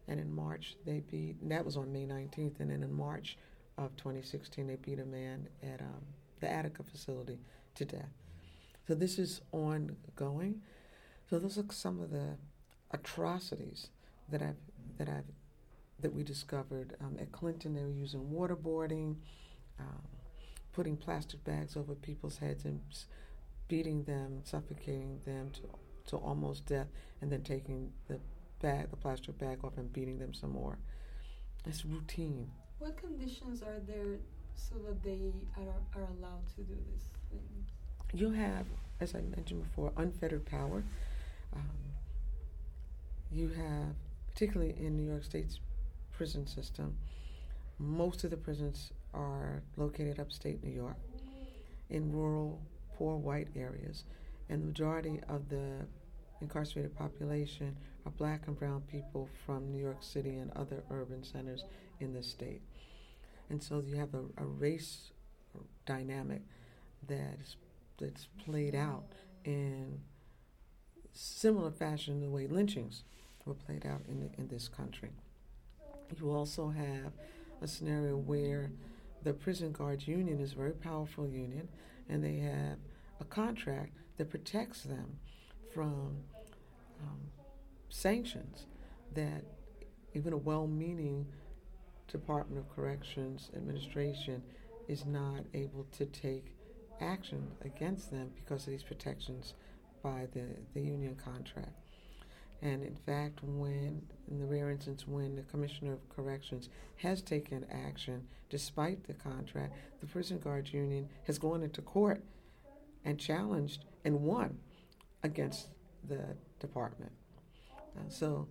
And 0.08 0.20
in 0.20 0.34
March, 0.34 0.76
they 0.84 1.00
beat, 1.00 1.36
that 1.48 1.64
was 1.64 1.76
on 1.76 1.92
May 1.92 2.06
19th, 2.06 2.60
and 2.60 2.70
then 2.70 2.82
in 2.82 2.92
March 2.92 3.36
of 3.76 3.96
2016, 3.96 4.66
they 4.66 4.76
beat 4.76 5.00
a 5.00 5.04
man 5.04 5.48
at 5.62 5.80
um, 5.80 6.04
the 6.40 6.50
Attica 6.50 6.82
facility 6.82 7.38
to 7.74 7.84
death. 7.84 8.12
So 8.86 8.94
this 8.94 9.18
is 9.18 9.40
ongoing. 9.52 10.62
So 11.28 11.38
those 11.38 11.58
are 11.58 11.64
some 11.70 12.00
of 12.00 12.10
the 12.10 12.36
atrocities 12.92 13.88
that 14.28 14.42
I've 14.42 14.56
that 14.98 15.08
I've 15.08 15.24
that 16.00 16.14
we 16.14 16.22
discovered 16.22 16.94
um, 17.00 17.16
at 17.20 17.32
Clinton. 17.32 17.74
They 17.74 17.82
were 17.82 17.90
using 17.90 18.20
waterboarding, 18.32 19.16
um, 19.80 20.02
putting 20.76 20.96
plastic 20.96 21.42
bags 21.42 21.74
over 21.74 21.94
people's 21.94 22.36
heads 22.36 22.66
and 22.66 22.80
beating 23.66 24.04
them, 24.04 24.42
suffocating 24.44 25.18
them 25.24 25.50
to 25.54 25.62
to 26.08 26.16
almost 26.18 26.66
death, 26.66 26.86
and 27.20 27.32
then 27.32 27.42
taking 27.42 27.90
the 28.06 28.20
bag, 28.60 28.88
the 28.90 28.96
plastic 28.96 29.36
bag 29.38 29.58
off, 29.64 29.76
and 29.76 29.92
beating 29.92 30.20
them 30.20 30.32
some 30.32 30.52
more. 30.52 30.78
It's 31.64 31.84
routine. 31.84 32.48
What 32.78 32.96
conditions 32.96 33.62
are 33.62 33.80
there 33.88 34.18
so 34.54 34.76
that 34.86 35.02
they 35.02 35.32
are, 35.56 36.00
are 36.00 36.06
allowed 36.16 36.46
to 36.54 36.62
do 36.62 36.76
this 36.92 37.02
thing? 37.28 37.66
You 38.12 38.30
have, 38.30 38.66
as 39.00 39.16
I 39.16 39.22
mentioned 39.22 39.64
before, 39.64 39.92
unfettered 39.96 40.46
power. 40.46 40.84
Um, 41.52 41.68
you 43.32 43.48
have, 43.48 43.96
particularly 44.32 44.76
in 44.78 44.96
New 44.96 45.10
York 45.10 45.24
State's 45.24 45.58
prison 46.12 46.46
system, 46.46 46.96
most 47.80 48.22
of 48.22 48.30
the 48.30 48.36
prisons 48.36 48.92
are 49.16 49.62
located 49.76 50.20
upstate 50.20 50.62
New 50.62 50.70
York 50.70 50.96
in 51.90 52.12
rural, 52.12 52.60
poor 52.96 53.16
white 53.16 53.48
areas, 53.56 54.04
and 54.48 54.62
the 54.62 54.66
majority 54.66 55.20
of 55.28 55.48
the 55.48 55.86
incarcerated 56.40 56.94
population 56.96 57.76
are 58.04 58.12
black 58.12 58.46
and 58.46 58.58
brown 58.58 58.82
people 58.82 59.28
from 59.44 59.72
New 59.72 59.82
York 59.82 60.02
City 60.02 60.36
and 60.36 60.52
other 60.52 60.82
urban 60.90 61.24
centers 61.24 61.64
in 62.00 62.12
the 62.12 62.22
state. 62.22 62.60
And 63.50 63.62
so 63.62 63.82
you 63.84 63.96
have 63.96 64.14
a, 64.14 64.22
a 64.42 64.44
race 64.44 65.10
dynamic 65.86 66.42
that's, 67.08 67.56
that's 67.98 68.28
played 68.44 68.74
out 68.74 69.04
in 69.44 70.00
similar 71.12 71.70
fashion 71.70 72.20
the 72.20 72.28
way 72.28 72.46
lynchings 72.46 73.04
were 73.44 73.54
played 73.54 73.86
out 73.86 74.02
in, 74.08 74.20
the, 74.20 74.30
in 74.38 74.48
this 74.48 74.68
country. 74.68 75.10
You 76.20 76.30
also 76.30 76.68
have 76.68 77.12
a 77.62 77.66
scenario 77.66 78.16
where 78.16 78.70
the 79.22 79.32
prison 79.32 79.72
guards 79.72 80.06
union 80.06 80.40
is 80.40 80.52
a 80.52 80.56
very 80.56 80.72
powerful 80.72 81.26
union 81.26 81.68
and 82.08 82.22
they 82.22 82.36
have 82.36 82.78
a 83.20 83.24
contract 83.24 83.92
that 84.16 84.30
protects 84.30 84.82
them 84.82 85.18
from 85.72 86.16
um, 87.02 87.20
sanctions 87.88 88.66
that 89.14 89.42
even 90.14 90.32
a 90.32 90.36
well-meaning 90.36 91.26
Department 92.08 92.58
of 92.58 92.74
Corrections 92.74 93.50
administration 93.56 94.42
is 94.88 95.04
not 95.04 95.40
able 95.54 95.84
to 95.92 96.06
take 96.06 96.54
action 97.00 97.46
against 97.64 98.10
them 98.10 98.30
because 98.34 98.66
of 98.66 98.70
these 98.70 98.82
protections 98.82 99.54
by 100.02 100.26
the, 100.32 100.44
the 100.74 100.80
union 100.80 101.16
contract. 101.16 101.72
And 102.62 102.82
in 102.82 102.96
fact, 102.96 103.40
when, 103.42 104.02
in 104.30 104.38
the 104.38 104.46
rare 104.46 104.70
instance 104.70 105.06
when 105.06 105.36
the 105.36 105.42
Commissioner 105.42 105.92
of 105.92 106.08
Corrections 106.08 106.68
has 106.96 107.22
taken 107.22 107.66
action 107.70 108.26
despite 108.48 109.04
the 109.06 109.14
contract, 109.14 109.74
the 110.00 110.06
Prison 110.06 110.38
Guards 110.38 110.72
Union 110.72 111.08
has 111.24 111.38
gone 111.38 111.62
into 111.62 111.82
court 111.82 112.22
and 113.04 113.18
challenged 113.18 113.84
and 114.04 114.22
won 114.22 114.58
against 115.22 115.68
the 116.08 116.36
department. 116.60 117.12
Uh, 117.96 118.00
so 118.08 118.46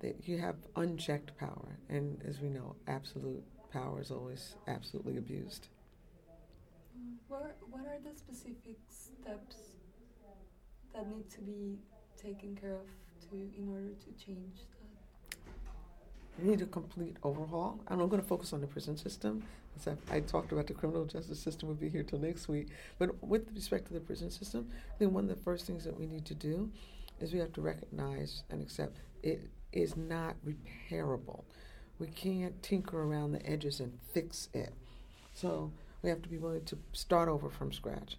that 0.00 0.28
you 0.28 0.38
have 0.38 0.56
unchecked 0.76 1.36
power, 1.38 1.78
and 1.88 2.20
as 2.26 2.40
we 2.40 2.48
know, 2.48 2.74
absolute 2.88 3.42
power 3.72 4.00
is 4.00 4.10
always 4.10 4.56
absolutely 4.66 5.16
abused. 5.16 5.68
What, 7.28 7.56
what 7.70 7.86
are 7.86 7.98
the 8.02 8.16
specific 8.16 8.78
steps 8.88 9.56
that 10.94 11.08
need 11.08 11.30
to 11.30 11.40
be 11.40 11.78
taken 12.20 12.56
care 12.56 12.74
of 12.74 12.86
to 13.30 13.36
in 13.36 13.68
order 13.68 13.88
to 13.88 14.24
change 14.24 14.56
that? 14.58 15.38
We 16.38 16.50
need 16.50 16.62
a 16.62 16.66
complete 16.66 17.16
overhaul. 17.22 17.78
And 17.88 18.00
I'm 18.00 18.08
going 18.08 18.22
to 18.22 18.28
focus 18.28 18.52
on 18.52 18.60
the 18.60 18.66
prison 18.66 18.96
system. 18.96 19.42
As 19.76 19.88
I, 19.88 20.16
I 20.16 20.20
talked 20.20 20.52
about 20.52 20.66
the 20.66 20.74
criminal 20.74 21.04
justice 21.04 21.40
system, 21.40 21.68
we'll 21.68 21.76
be 21.76 21.88
here 21.88 22.02
till 22.02 22.18
next 22.18 22.48
week. 22.48 22.68
But 22.98 23.22
with 23.22 23.48
respect 23.54 23.86
to 23.88 23.94
the 23.94 24.00
prison 24.00 24.30
system, 24.30 24.68
I 24.94 24.98
think 24.98 25.12
one 25.12 25.24
of 25.24 25.30
the 25.30 25.42
first 25.42 25.66
things 25.66 25.84
that 25.84 25.98
we 25.98 26.06
need 26.06 26.24
to 26.26 26.34
do 26.34 26.70
is 27.20 27.32
we 27.32 27.38
have 27.38 27.52
to 27.54 27.60
recognize 27.60 28.42
and 28.50 28.62
accept 28.62 28.98
it 29.22 29.48
is 29.72 29.96
not 29.96 30.36
repairable. 30.44 31.44
We 31.98 32.08
can't 32.08 32.60
tinker 32.62 33.02
around 33.02 33.32
the 33.32 33.46
edges 33.48 33.80
and 33.80 33.98
fix 34.12 34.48
it. 34.52 34.72
So 35.34 35.72
we 36.02 36.10
have 36.10 36.22
to 36.22 36.28
be 36.28 36.38
willing 36.38 36.64
to 36.64 36.78
start 36.92 37.28
over 37.28 37.48
from 37.48 37.72
scratch. 37.72 38.16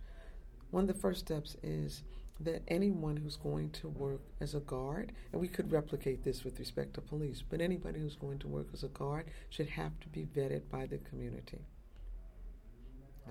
One 0.71 0.83
of 0.83 0.87
the 0.87 0.99
first 0.99 1.19
steps 1.19 1.55
is 1.61 2.03
that 2.45 2.63
anyone 2.67 3.17
who's 3.17 3.38
going 3.38 3.69
to 3.71 3.88
work 3.89 4.21
as 4.41 4.56
a 4.56 4.60
guard, 4.60 5.12
and 5.32 5.41
we 5.41 5.47
could 5.47 5.71
replicate 5.71 6.23
this 6.23 6.43
with 6.43 6.60
respect 6.60 6.93
to 6.95 7.01
police, 7.01 7.43
but 7.47 7.62
anybody 7.62 7.99
who's 7.99 8.15
going 8.15 8.39
to 8.39 8.47
work 8.47 8.67
as 8.73 8.84
a 8.84 8.89
guard 8.89 9.25
should 9.49 9.69
have 9.69 9.99
to 10.01 10.08
be 10.10 10.25
vetted 10.25 10.69
by 10.69 10.86
the 10.86 10.97
community. 10.99 11.65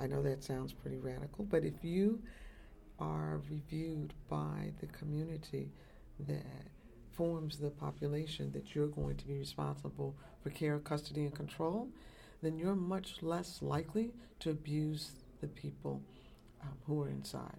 I 0.00 0.06
know 0.06 0.22
that 0.22 0.42
sounds 0.42 0.72
pretty 0.72 0.98
radical, 0.98 1.44
but 1.44 1.64
if 1.64 1.84
you 1.84 2.22
are 2.98 3.40
reviewed 3.50 4.14
by 4.28 4.72
the 4.80 4.86
community 4.86 5.70
that 6.20 6.68
forms 7.10 7.58
the 7.58 7.70
population 7.70 8.50
that 8.52 8.74
you're 8.74 8.86
going 8.86 9.16
to 9.16 9.26
be 9.26 9.38
responsible 9.38 10.16
for 10.42 10.50
care, 10.50 10.78
custody, 10.78 11.22
and 11.22 11.34
control, 11.34 11.88
then 12.42 12.58
you're 12.58 12.74
much 12.74 13.22
less 13.22 13.60
likely 13.60 14.12
to 14.40 14.50
abuse 14.50 15.12
the 15.40 15.46
people 15.48 16.00
um, 16.62 16.70
who 16.86 17.02
are 17.02 17.08
inside. 17.08 17.58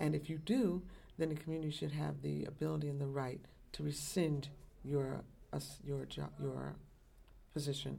And 0.00 0.14
if 0.14 0.28
you 0.28 0.38
do, 0.38 0.82
then 1.18 1.30
the 1.30 1.34
community 1.34 1.70
should 1.70 1.92
have 1.92 2.22
the 2.22 2.44
ability 2.44 2.88
and 2.88 3.00
the 3.00 3.06
right 3.06 3.40
to 3.72 3.82
rescind 3.82 4.48
your 4.84 5.24
uh, 5.52 5.60
your 5.84 6.06
your 6.40 6.76
position 7.52 7.98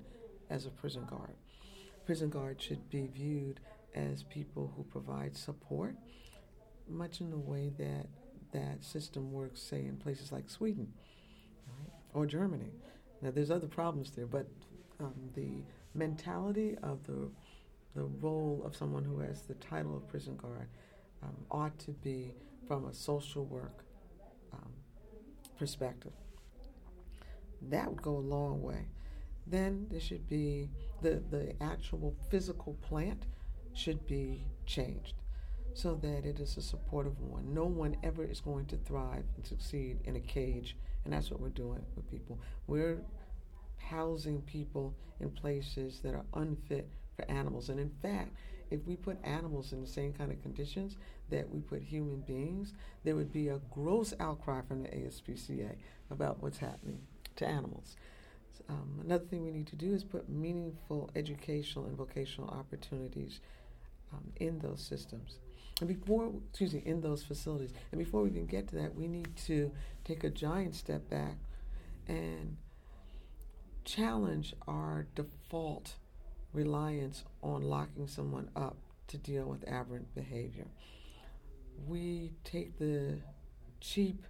as 0.49 0.65
a 0.65 0.69
prison 0.69 1.05
guard. 1.09 1.35
Prison 2.05 2.29
guards 2.29 2.63
should 2.63 2.89
be 2.89 3.07
viewed 3.07 3.59
as 3.95 4.23
people 4.23 4.71
who 4.75 4.83
provide 4.83 5.35
support, 5.35 5.95
much 6.87 7.19
in 7.19 7.29
the 7.29 7.37
way 7.37 7.71
that 7.77 8.07
that 8.53 8.83
system 8.83 9.31
works, 9.31 9.61
say, 9.61 9.85
in 9.85 9.97
places 9.97 10.31
like 10.31 10.49
Sweden 10.49 10.93
or 12.13 12.25
Germany. 12.25 12.71
Now, 13.21 13.31
there's 13.31 13.51
other 13.51 13.67
problems 13.67 14.11
there, 14.11 14.27
but 14.27 14.47
um, 14.99 15.13
the 15.35 15.63
mentality 15.93 16.77
of 16.83 17.03
the 17.05 17.29
the 17.95 18.03
role 18.21 18.61
of 18.63 18.75
someone 18.75 19.03
who 19.03 19.19
has 19.19 19.41
the 19.41 19.55
title 19.55 19.97
of 19.97 20.07
prison 20.07 20.35
guard 20.37 20.67
um, 21.23 21.35
ought 21.51 21.77
to 21.79 21.91
be 21.91 22.33
from 22.67 22.85
a 22.85 22.93
social 22.93 23.45
work 23.45 23.83
um, 24.53 24.71
perspective. 25.57 26.13
That 27.61 27.89
would 27.89 28.01
go 28.01 28.17
a 28.17 28.19
long 28.19 28.61
way. 28.61 28.87
Then 29.45 29.87
there 29.89 29.99
should 29.99 30.27
be 30.27 30.69
the, 31.01 31.21
the 31.29 31.53
actual 31.61 32.15
physical 32.29 32.73
plant 32.81 33.25
should 33.73 34.05
be 34.05 34.45
changed 34.65 35.13
so 35.73 35.95
that 35.95 36.25
it 36.25 36.39
is 36.39 36.57
a 36.57 36.61
supportive 36.61 37.19
one. 37.21 37.53
No 37.53 37.65
one 37.65 37.95
ever 38.03 38.23
is 38.23 38.41
going 38.41 38.65
to 38.67 38.77
thrive 38.77 39.23
and 39.35 39.45
succeed 39.45 39.99
in 40.05 40.15
a 40.15 40.19
cage, 40.19 40.75
and 41.05 41.13
that's 41.13 41.29
what 41.29 41.39
we're 41.39 41.49
doing 41.49 41.85
with 41.95 42.09
people. 42.09 42.39
We're 42.65 42.97
housing 43.77 44.41
people 44.41 44.95
in 45.19 45.29
places 45.29 45.99
that 46.03 46.13
are 46.13 46.25
unfit 46.33 46.89
for 47.15 47.29
animals. 47.29 47.69
And 47.69 47.79
in 47.79 47.91
fact, 48.01 48.35
if 48.69 48.85
we 48.85 48.95
put 48.95 49.17
animals 49.23 49.73
in 49.73 49.81
the 49.81 49.87
same 49.87 50.13
kind 50.13 50.31
of 50.31 50.41
conditions 50.41 50.97
that 51.29 51.49
we 51.49 51.59
put 51.59 51.81
human 51.81 52.21
beings, 52.21 52.73
there 53.03 53.15
would 53.15 53.31
be 53.31 53.49
a 53.49 53.59
gross 53.71 54.13
outcry 54.19 54.61
from 54.67 54.83
the 54.83 54.89
ASPCA 54.89 55.75
about 56.09 56.41
what's 56.41 56.57
happening 56.57 56.99
to 57.35 57.45
animals. 57.45 57.95
Um, 58.69 58.99
another 59.03 59.25
thing 59.25 59.45
we 59.45 59.51
need 59.51 59.67
to 59.67 59.75
do 59.75 59.93
is 59.93 60.03
put 60.03 60.27
meaningful 60.29 61.09
educational 61.15 61.85
and 61.85 61.95
vocational 61.95 62.49
opportunities 62.49 63.39
um, 64.13 64.31
in 64.37 64.59
those 64.59 64.81
systems. 64.81 65.39
And 65.79 65.87
before, 65.87 66.31
excuse 66.49 66.73
me, 66.73 66.81
in 66.85 67.01
those 67.01 67.23
facilities. 67.23 67.71
And 67.91 67.99
before 67.99 68.23
we 68.23 68.31
can 68.31 68.45
get 68.45 68.67
to 68.69 68.75
that, 68.77 68.95
we 68.95 69.07
need 69.07 69.35
to 69.45 69.71
take 70.03 70.23
a 70.23 70.29
giant 70.29 70.75
step 70.75 71.09
back 71.09 71.35
and 72.07 72.57
challenge 73.85 74.53
our 74.67 75.07
default 75.15 75.95
reliance 76.53 77.23
on 77.41 77.61
locking 77.61 78.07
someone 78.07 78.49
up 78.55 78.77
to 79.07 79.17
deal 79.17 79.45
with 79.45 79.67
aberrant 79.67 80.13
behavior. 80.15 80.67
We 81.87 82.33
take 82.43 82.77
the 82.77 83.19
cheap, 83.79 84.25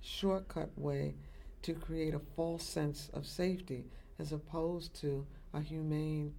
shortcut 0.00 0.70
way 0.76 1.14
to 1.62 1.74
create 1.74 2.14
a 2.14 2.20
false 2.36 2.64
sense 2.64 3.08
of 3.14 3.26
safety 3.26 3.84
as 4.18 4.32
opposed 4.32 4.94
to 5.00 5.26
a 5.54 5.60
humane 5.60 6.34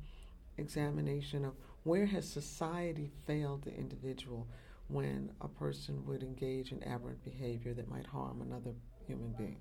examination 0.58 1.46
of 1.46 1.54
where 1.84 2.06
has 2.06 2.28
society 2.28 3.12
failed 3.26 3.64
the 3.64 3.76
individual 3.76 4.48
when 4.90 5.32
a 5.42 5.48
person 5.48 6.06
would 6.06 6.22
engage 6.22 6.72
in 6.72 6.84
aberrant 6.84 7.24
behavior 7.24 7.74
that 7.74 7.90
might 7.90 8.06
harm 8.06 8.42
another 8.42 8.72
human 9.08 9.34
being 9.38 9.58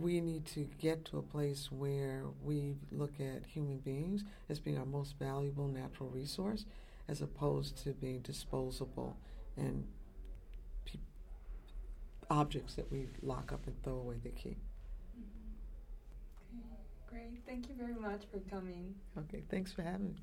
we 0.00 0.20
need 0.20 0.44
to 0.46 0.68
get 0.78 1.04
to 1.06 1.18
a 1.18 1.22
place 1.22 1.70
where 1.70 2.24
we 2.42 2.76
look 2.90 3.20
at 3.20 3.46
human 3.46 3.78
beings 3.78 4.24
as 4.48 4.58
being 4.58 4.78
our 4.78 4.86
most 4.86 5.14
valuable 5.18 5.68
natural 5.68 6.08
resource 6.10 6.64
as 7.08 7.20
opposed 7.22 7.76
to 7.84 7.90
being 7.92 8.20
disposable 8.20 9.16
and 9.56 9.86
pe- 10.84 10.98
objects 12.30 12.74
that 12.74 12.90
we 12.90 13.08
lock 13.22 13.52
up 13.52 13.66
and 13.66 13.80
throw 13.82 13.94
away 13.94 14.16
the 14.22 14.30
key. 14.30 14.56
Mm-hmm. 15.18 16.58
Okay, 16.58 16.82
great. 17.08 17.42
Thank 17.46 17.68
you 17.68 17.74
very 17.76 17.94
much 17.94 18.24
for 18.30 18.40
coming. 18.50 18.94
Okay, 19.18 19.42
thanks 19.50 19.72
for 19.72 19.82
having 19.82 20.08
me. 20.14 20.16